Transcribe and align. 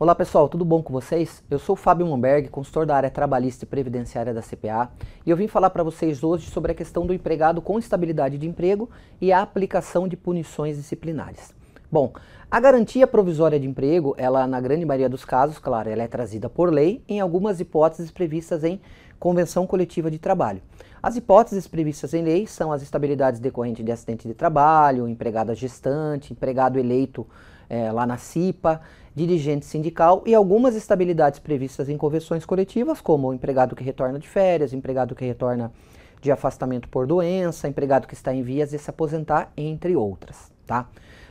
Olá 0.00 0.14
pessoal, 0.14 0.48
tudo 0.48 0.64
bom 0.64 0.82
com 0.82 0.94
vocês? 0.94 1.44
Eu 1.50 1.58
sou 1.58 1.74
o 1.74 1.76
Fábio 1.76 2.06
Momberg, 2.06 2.48
consultor 2.48 2.86
da 2.86 2.96
área 2.96 3.10
trabalhista 3.10 3.66
e 3.66 3.68
previdenciária 3.68 4.32
da 4.32 4.40
CPA, 4.40 4.90
e 5.26 5.30
eu 5.30 5.36
vim 5.36 5.46
falar 5.46 5.68
para 5.68 5.82
vocês 5.82 6.24
hoje 6.24 6.48
sobre 6.50 6.72
a 6.72 6.74
questão 6.74 7.04
do 7.04 7.12
empregado 7.12 7.60
com 7.60 7.78
estabilidade 7.78 8.38
de 8.38 8.48
emprego 8.48 8.88
e 9.20 9.30
a 9.30 9.42
aplicação 9.42 10.08
de 10.08 10.16
punições 10.16 10.78
disciplinares. 10.78 11.52
Bom, 11.92 12.14
a 12.50 12.58
garantia 12.58 13.06
provisória 13.06 13.60
de 13.60 13.66
emprego, 13.68 14.14
ela 14.16 14.46
na 14.46 14.58
grande 14.58 14.86
maioria 14.86 15.08
dos 15.08 15.26
casos, 15.26 15.58
claro, 15.58 15.90
ela 15.90 16.02
é 16.02 16.08
trazida 16.08 16.48
por 16.48 16.72
lei 16.72 17.04
em 17.06 17.20
algumas 17.20 17.60
hipóteses 17.60 18.10
previstas 18.10 18.64
em 18.64 18.80
convenção 19.18 19.66
coletiva 19.66 20.10
de 20.10 20.18
trabalho. 20.18 20.62
As 21.02 21.16
hipóteses 21.16 21.66
previstas 21.66 22.14
em 22.14 22.22
lei 22.22 22.46
são 22.46 22.72
as 22.72 22.80
estabilidades 22.80 23.38
decorrentes 23.38 23.84
de 23.84 23.92
acidente 23.92 24.26
de 24.26 24.32
trabalho, 24.32 25.06
empregada 25.06 25.54
gestante, 25.54 26.32
empregado 26.32 26.78
eleito 26.78 27.26
é, 27.70 27.90
lá 27.92 28.04
na 28.04 28.18
CIPA, 28.18 28.80
dirigente 29.14 29.64
sindical 29.64 30.22
e 30.26 30.34
algumas 30.34 30.74
estabilidades 30.74 31.38
previstas 31.38 31.88
em 31.88 31.96
convenções 31.96 32.44
coletivas, 32.44 33.00
como 33.00 33.28
o 33.28 33.34
empregado 33.34 33.76
que 33.76 33.84
retorna 33.84 34.18
de 34.18 34.28
férias, 34.28 34.72
empregado 34.72 35.14
que 35.14 35.24
retorna 35.24 35.72
de 36.20 36.30
afastamento 36.30 36.88
por 36.88 37.06
doença, 37.06 37.68
empregado 37.68 38.06
que 38.06 38.14
está 38.14 38.34
em 38.34 38.42
vias 38.42 38.70
de 38.70 38.78
se 38.78 38.90
aposentar, 38.90 39.52
entre 39.56 39.96
outras. 39.96 40.52
Tá? 40.66 40.88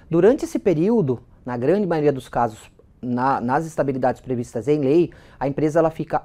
Durante 0.10 0.46
esse 0.46 0.58
período, 0.58 1.20
na 1.46 1.58
grande 1.58 1.86
maioria 1.86 2.12
dos 2.12 2.28
casos, 2.28 2.72
na, 3.02 3.40
nas 3.40 3.66
estabilidades 3.66 4.22
previstas 4.22 4.68
em 4.68 4.80
lei, 4.80 5.12
a 5.40 5.48
empresa 5.48 5.80
ela 5.80 5.92
fica 5.92 6.24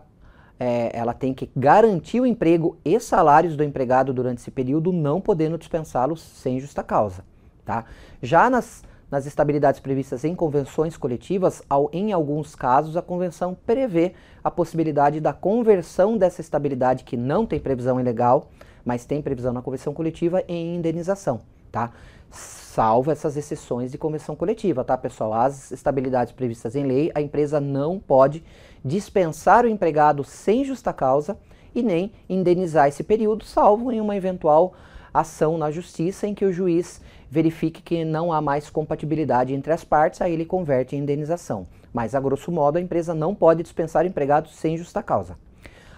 é, 0.58 0.96
ela 0.96 1.12
tem 1.12 1.34
que 1.34 1.50
garantir 1.56 2.20
o 2.20 2.26
emprego 2.26 2.78
e 2.84 2.98
salários 3.00 3.56
do 3.56 3.64
empregado 3.64 4.14
durante 4.14 4.38
esse 4.38 4.52
período, 4.52 4.92
não 4.92 5.20
podendo 5.20 5.58
dispensá-los 5.58 6.20
sem 6.22 6.60
justa 6.60 6.82
causa. 6.82 7.24
Tá? 7.64 7.84
Já 8.22 8.48
nas 8.48 8.84
nas 9.10 9.26
estabilidades 9.26 9.80
previstas 9.80 10.24
em 10.24 10.34
convenções 10.34 10.96
coletivas, 10.96 11.62
ao, 11.68 11.88
em 11.92 12.12
alguns 12.12 12.54
casos, 12.54 12.96
a 12.96 13.02
convenção 13.02 13.56
prevê 13.66 14.12
a 14.42 14.50
possibilidade 14.50 15.20
da 15.20 15.32
conversão 15.32 16.16
dessa 16.16 16.40
estabilidade 16.40 17.04
que 17.04 17.16
não 17.16 17.46
tem 17.46 17.60
previsão 17.60 18.00
em 18.00 18.04
legal, 18.04 18.50
mas 18.84 19.04
tem 19.04 19.22
previsão 19.22 19.52
na 19.52 19.62
convenção 19.62 19.94
coletiva 19.94 20.42
em 20.48 20.76
indenização, 20.76 21.40
tá? 21.70 21.92
Salvo 22.30 23.10
essas 23.10 23.36
exceções 23.36 23.92
de 23.92 23.98
convenção 23.98 24.34
coletiva, 24.34 24.82
tá, 24.82 24.98
pessoal? 24.98 25.32
As 25.32 25.70
estabilidades 25.70 26.32
previstas 26.32 26.74
em 26.74 26.84
lei, 26.84 27.12
a 27.14 27.20
empresa 27.20 27.60
não 27.60 28.00
pode 28.00 28.42
dispensar 28.84 29.64
o 29.64 29.68
empregado 29.68 30.24
sem 30.24 30.64
justa 30.64 30.92
causa 30.92 31.38
e 31.74 31.82
nem 31.82 32.12
indenizar 32.28 32.88
esse 32.88 33.02
período, 33.02 33.44
salvo 33.44 33.92
em 33.92 34.00
uma 34.00 34.16
eventual 34.16 34.74
ação 35.12 35.56
na 35.56 35.70
justiça 35.70 36.26
em 36.26 36.34
que 36.34 36.44
o 36.44 36.52
juiz 36.52 37.00
verifique 37.34 37.82
que 37.82 38.04
não 38.04 38.32
há 38.32 38.40
mais 38.40 38.70
compatibilidade 38.70 39.52
entre 39.52 39.72
as 39.72 39.82
partes, 39.82 40.22
aí 40.22 40.32
ele 40.32 40.44
converte 40.44 40.94
em 40.94 41.00
indenização. 41.00 41.66
Mas, 41.92 42.14
a 42.14 42.20
grosso 42.20 42.52
modo, 42.52 42.78
a 42.78 42.80
empresa 42.80 43.12
não 43.12 43.34
pode 43.34 43.60
dispensar 43.60 44.06
empregados 44.06 44.54
sem 44.54 44.76
justa 44.76 45.02
causa. 45.02 45.36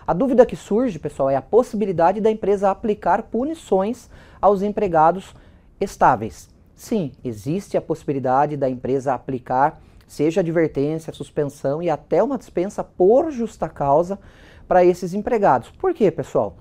A 0.07 0.15
dúvida 0.15 0.47
que 0.47 0.57
surge, 0.57 0.99
pessoal, 0.99 1.29
é 1.29 1.37
a 1.37 1.43
possibilidade 1.43 2.23
da 2.23 2.31
empresa 2.31 2.71
aplicar 2.71 3.25
punições 3.25 4.09
aos 4.41 4.63
empregados 4.63 5.35
estáveis. 5.79 6.49
Sim, 6.75 7.13
existe 7.23 7.77
a 7.77 7.83
possibilidade 7.83 8.57
da 8.57 8.71
empresa 8.71 9.13
aplicar, 9.13 9.79
seja 10.07 10.41
advertência, 10.41 11.13
suspensão 11.13 11.83
e 11.83 11.91
até 11.91 12.23
uma 12.23 12.39
dispensa 12.39 12.83
por 12.83 13.31
justa 13.31 13.69
causa 13.69 14.19
para 14.67 14.83
esses 14.87 15.13
empregados. 15.13 15.69
Por 15.69 15.93
quê, 15.93 16.11
pessoal? 16.11 16.57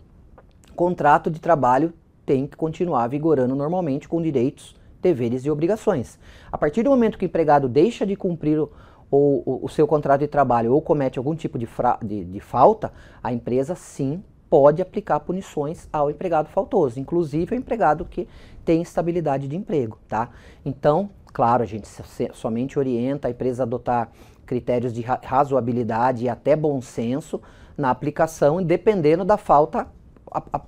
Contrato 0.76 1.32
de 1.32 1.40
trabalho 1.40 1.94
tem 2.26 2.48
que 2.48 2.58
continuar 2.58 3.08
vigorando 3.08 3.56
normalmente 3.56 4.08
com 4.08 4.22
direitos, 4.22 4.76
deveres 5.02 5.46
e 5.46 5.52
obrigações. 5.52 6.18
A 6.52 6.58
partir 6.58 6.84
do 6.84 6.90
momento 6.90 7.18
que 7.18 7.26
o 7.26 7.28
empregado 7.28 7.70
deixa 7.70 8.06
de 8.06 8.16
cumprir 8.16 8.60
o, 8.60 8.70
o, 9.12 9.60
o 9.64 9.70
seu 9.70 9.86
contrato 9.86 10.22
de 10.22 10.28
trabalho 10.28 10.74
ou 10.74 10.82
comete 10.82 11.20
algum 11.20 11.36
tipo 11.36 11.58
de, 11.60 11.68
de, 12.04 12.26
de 12.26 12.40
falta, 12.40 12.92
a 13.24 13.32
empresa 13.32 13.76
sim 13.76 14.24
pode 14.50 14.82
aplicar 14.82 15.20
punições 15.20 15.88
ao 15.92 16.10
empregado 16.10 16.50
faltoso, 16.50 17.00
inclusive 17.00 17.54
ao 17.54 17.60
empregado 17.60 18.06
que 18.06 18.28
tem 18.64 18.82
estabilidade 18.82 19.48
de 19.48 19.56
emprego, 19.56 20.00
tá? 20.08 20.30
Então, 20.64 21.10
claro, 21.34 21.62
a 21.64 21.66
gente 21.66 21.88
somente 22.34 22.80
orienta 22.80 23.28
a 23.28 23.32
empresa 23.32 23.64
a 23.64 23.66
adotar 23.66 24.10
critérios 24.46 24.94
de 24.94 25.02
razoabilidade 25.02 26.26
e 26.26 26.30
até 26.30 26.56
bom 26.56 26.82
senso 26.82 27.42
na 27.78 27.90
aplicação, 27.90 28.64
dependendo 28.64 29.26
da 29.26 29.38
falta 29.38 29.88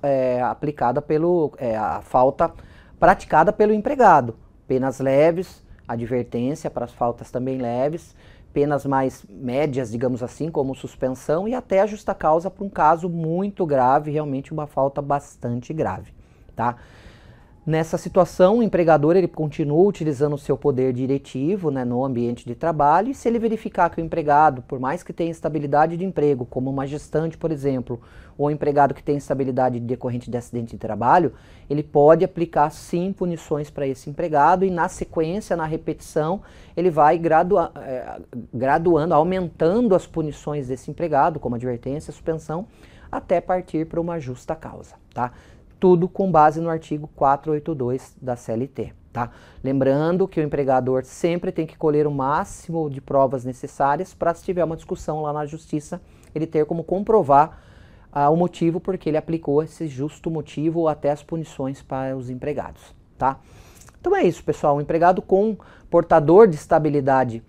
é, 0.02 0.40
aplicada 0.42 1.00
pelo 1.02 1.52
é, 1.58 1.76
a 1.76 2.00
falta 2.00 2.52
praticada 2.98 3.52
pelo 3.52 3.72
empregado. 3.72 4.36
Penas 4.66 5.00
leves, 5.00 5.64
advertência 5.86 6.70
para 6.70 6.84
as 6.84 6.92
faltas 6.92 7.30
também 7.30 7.58
leves, 7.58 8.14
penas 8.52 8.84
mais 8.84 9.24
médias, 9.28 9.90
digamos 9.90 10.22
assim, 10.22 10.50
como 10.50 10.74
suspensão 10.74 11.46
e 11.46 11.54
até 11.54 11.80
a 11.80 11.86
justa 11.86 12.14
causa 12.14 12.50
para 12.50 12.64
um 12.64 12.68
caso 12.68 13.08
muito 13.08 13.64
grave, 13.64 14.10
realmente 14.10 14.52
uma 14.52 14.66
falta 14.66 15.00
bastante 15.00 15.72
grave, 15.72 16.12
tá? 16.56 16.76
Nessa 17.68 17.98
situação, 17.98 18.60
o 18.60 18.62
empregador 18.62 19.14
ele 19.14 19.28
continua 19.28 19.86
utilizando 19.86 20.32
o 20.32 20.38
seu 20.38 20.56
poder 20.56 20.90
diretivo 20.94 21.70
né, 21.70 21.84
no 21.84 22.02
ambiente 22.02 22.46
de 22.46 22.54
trabalho 22.54 23.10
e 23.10 23.14
se 23.14 23.28
ele 23.28 23.38
verificar 23.38 23.90
que 23.90 24.00
o 24.00 24.02
empregado, 24.02 24.62
por 24.62 24.80
mais 24.80 25.02
que 25.02 25.12
tenha 25.12 25.30
estabilidade 25.30 25.94
de 25.98 26.02
emprego, 26.02 26.46
como 26.46 26.70
uma 26.70 26.86
gestante, 26.86 27.36
por 27.36 27.52
exemplo, 27.52 28.00
ou 28.38 28.46
um 28.46 28.50
empregado 28.50 28.94
que 28.94 29.02
tem 29.02 29.18
estabilidade 29.18 29.78
decorrente 29.80 30.30
de 30.30 30.36
acidente 30.38 30.70
de 30.70 30.78
trabalho, 30.78 31.34
ele 31.68 31.82
pode 31.82 32.24
aplicar 32.24 32.70
sim 32.70 33.12
punições 33.12 33.68
para 33.68 33.86
esse 33.86 34.08
empregado 34.08 34.64
e 34.64 34.70
na 34.70 34.88
sequência, 34.88 35.54
na 35.54 35.66
repetição, 35.66 36.40
ele 36.74 36.90
vai 36.90 37.18
gradua 37.18 37.70
é, 37.82 38.18
graduando, 38.54 39.12
aumentando 39.12 39.94
as 39.94 40.06
punições 40.06 40.68
desse 40.68 40.90
empregado, 40.90 41.38
como 41.38 41.56
advertência, 41.56 42.14
suspensão, 42.14 42.66
até 43.12 43.42
partir 43.42 43.86
para 43.86 44.00
uma 44.00 44.18
justa 44.18 44.56
causa, 44.56 44.94
tá? 45.12 45.32
Tudo 45.78 46.08
com 46.08 46.30
base 46.30 46.60
no 46.60 46.68
artigo 46.68 47.08
482 47.14 48.16
da 48.20 48.36
CLT. 48.36 48.92
Tá? 49.12 49.30
Lembrando 49.64 50.28
que 50.28 50.38
o 50.38 50.42
empregador 50.42 51.04
sempre 51.04 51.50
tem 51.50 51.66
que 51.66 51.76
colher 51.76 52.06
o 52.06 52.10
máximo 52.10 52.90
de 52.90 53.00
provas 53.00 53.44
necessárias 53.44 54.14
para, 54.14 54.34
se 54.34 54.44
tiver 54.44 54.62
uma 54.62 54.76
discussão 54.76 55.22
lá 55.22 55.32
na 55.32 55.46
justiça, 55.46 56.00
ele 56.34 56.46
ter 56.46 56.66
como 56.66 56.84
comprovar 56.84 57.60
ah, 58.12 58.30
o 58.30 58.36
motivo 58.36 58.80
porque 58.80 59.08
ele 59.08 59.16
aplicou 59.16 59.62
esse 59.62 59.88
justo 59.88 60.30
motivo 60.30 60.80
ou 60.80 60.88
até 60.88 61.10
as 61.10 61.22
punições 61.22 61.82
para 61.82 62.16
os 62.16 62.30
empregados. 62.30 62.94
Tá? 63.16 63.40
Então 64.00 64.14
é 64.14 64.22
isso, 64.22 64.44
pessoal. 64.44 64.76
O 64.76 64.80
empregado 64.80 65.20
com 65.20 65.56
portador 65.90 66.46
de 66.46 66.56
estabilidade 66.56 67.42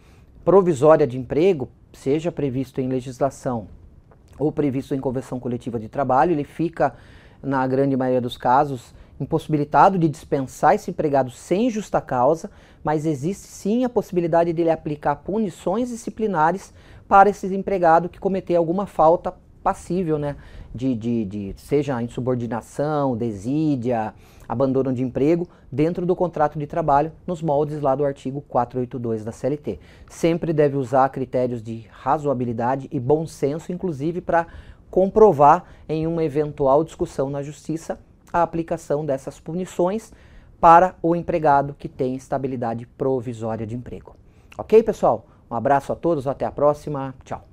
provisória 0.43 1.05
de 1.05 1.17
emprego, 1.17 1.69
seja 1.93 2.31
previsto 2.31 2.81
em 2.81 2.87
legislação 2.87 3.67
ou 4.37 4.51
previsto 4.51 4.95
em 4.95 4.99
convenção 4.99 5.39
coletiva 5.39 5.79
de 5.79 5.89
trabalho, 5.89 6.31
ele 6.31 6.43
fica 6.43 6.95
na 7.41 7.65
grande 7.67 7.95
maioria 7.95 8.21
dos 8.21 8.37
casos, 8.37 8.93
impossibilitado 9.19 9.97
de 9.97 10.07
dispensar 10.07 10.75
esse 10.75 10.89
empregado 10.89 11.31
sem 11.31 11.69
justa 11.69 11.99
causa, 11.99 12.49
mas 12.83 13.05
existe 13.05 13.47
sim 13.47 13.83
a 13.83 13.89
possibilidade 13.89 14.53
de 14.53 14.61
ele 14.61 14.69
aplicar 14.69 15.17
punições 15.17 15.89
disciplinares 15.89 16.73
para 17.07 17.29
esse 17.29 17.53
empregado 17.53 18.07
que 18.09 18.19
cometer 18.19 18.55
alguma 18.55 18.85
falta 18.85 19.33
passível, 19.63 20.17
né? 20.17 20.35
De, 20.73 20.95
de, 20.95 21.25
de 21.25 21.53
seja 21.57 22.01
insubordinação, 22.01 23.15
desídia, 23.17 24.13
abandono 24.47 24.91
de 24.93 25.03
emprego, 25.03 25.47
dentro 25.71 26.05
do 26.05 26.15
contrato 26.15 26.57
de 26.57 26.65
trabalho, 26.65 27.11
nos 27.25 27.41
moldes 27.41 27.81
lá 27.81 27.95
do 27.95 28.03
artigo 28.03 28.41
482 28.41 29.23
da 29.23 29.31
CLT. 29.31 29.79
Sempre 30.09 30.53
deve 30.53 30.75
usar 30.75 31.09
critérios 31.09 31.61
de 31.61 31.87
razoabilidade 31.91 32.87
e 32.91 32.99
bom 32.99 33.27
senso, 33.27 33.71
inclusive 33.71 34.21
para 34.21 34.47
comprovar 34.89 35.65
em 35.87 36.07
uma 36.07 36.23
eventual 36.23 36.83
discussão 36.83 37.29
na 37.29 37.43
justiça 37.43 37.99
a 38.33 38.41
aplicação 38.41 39.05
dessas 39.05 39.39
punições 39.39 40.11
para 40.59 40.95
o 41.01 41.15
empregado 41.15 41.75
que 41.77 41.87
tem 41.87 42.15
estabilidade 42.15 42.85
provisória 42.85 43.65
de 43.65 43.75
emprego. 43.75 44.15
Ok, 44.57 44.83
pessoal? 44.83 45.25
Um 45.49 45.55
abraço 45.55 45.91
a 45.91 45.95
todos, 45.95 46.27
até 46.27 46.45
a 46.45 46.51
próxima. 46.51 47.15
Tchau. 47.23 47.48